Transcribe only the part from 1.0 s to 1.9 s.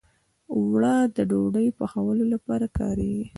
د ډوډۍ